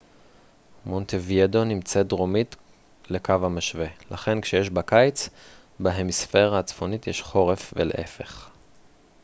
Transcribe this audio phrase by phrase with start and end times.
[0.85, 2.55] מונטווידאו נמצאת דרומית
[3.09, 5.29] לקו המשווה לכן כשיש בה קיץ
[5.79, 8.49] בהמיספירה הצפונית יש חורף ולהפך